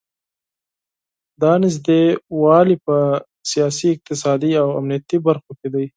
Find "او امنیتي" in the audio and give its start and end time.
4.61-5.17